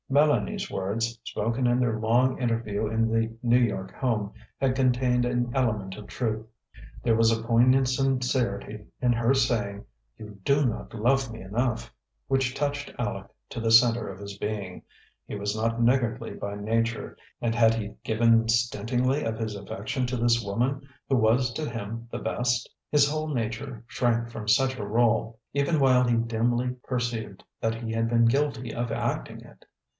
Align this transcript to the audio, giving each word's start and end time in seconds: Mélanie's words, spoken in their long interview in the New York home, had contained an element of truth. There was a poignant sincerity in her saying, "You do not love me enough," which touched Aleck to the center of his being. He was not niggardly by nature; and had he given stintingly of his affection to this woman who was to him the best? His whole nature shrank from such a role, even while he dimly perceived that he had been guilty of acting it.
Mélanie's 0.09 0.69
words, 0.69 1.19
spoken 1.23 1.67
in 1.67 1.79
their 1.79 1.97
long 1.97 2.41
interview 2.41 2.87
in 2.87 3.07
the 3.09 3.33
New 3.41 3.59
York 3.59 3.91
home, 3.93 4.33
had 4.59 4.75
contained 4.75 5.23
an 5.23 5.49
element 5.53 5.95
of 5.95 6.07
truth. 6.07 6.45
There 7.03 7.15
was 7.15 7.31
a 7.31 7.41
poignant 7.43 7.87
sincerity 7.87 8.87
in 8.99 9.13
her 9.13 9.33
saying, 9.33 9.85
"You 10.17 10.39
do 10.43 10.65
not 10.65 10.93
love 10.93 11.31
me 11.31 11.41
enough," 11.41 11.93
which 12.27 12.55
touched 12.55 12.91
Aleck 12.99 13.27
to 13.49 13.61
the 13.61 13.71
center 13.71 14.09
of 14.09 14.19
his 14.19 14.37
being. 14.37 14.81
He 15.27 15.35
was 15.35 15.55
not 15.55 15.81
niggardly 15.81 16.31
by 16.31 16.55
nature; 16.55 17.15
and 17.39 17.55
had 17.55 17.75
he 17.75 17.93
given 18.03 18.47
stintingly 18.49 19.23
of 19.23 19.37
his 19.37 19.55
affection 19.55 20.07
to 20.07 20.17
this 20.17 20.43
woman 20.43 20.81
who 21.07 21.15
was 21.15 21.53
to 21.53 21.69
him 21.69 22.09
the 22.11 22.19
best? 22.19 22.67
His 22.91 23.07
whole 23.07 23.33
nature 23.33 23.83
shrank 23.87 24.29
from 24.29 24.47
such 24.47 24.77
a 24.77 24.85
role, 24.85 25.39
even 25.53 25.79
while 25.79 26.05
he 26.05 26.17
dimly 26.17 26.71
perceived 26.83 27.45
that 27.61 27.75
he 27.75 27.93
had 27.93 28.09
been 28.09 28.25
guilty 28.25 28.73
of 28.73 28.91
acting 28.91 29.39
it. 29.41 29.63